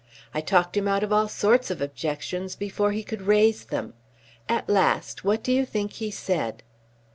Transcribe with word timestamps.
I 0.33 0.41
talked 0.41 0.75
him 0.75 0.87
out 0.87 1.03
of 1.03 1.13
all 1.13 1.27
sorts 1.27 1.69
of 1.69 1.79
objections 1.79 2.55
before 2.55 2.91
he 2.91 3.03
could 3.03 3.21
raise 3.21 3.65
them. 3.65 3.93
At 4.49 4.67
last 4.67 5.23
what 5.23 5.43
do 5.43 5.51
you 5.51 5.63
think 5.63 5.91
he 5.93 6.09
said?" 6.09 6.63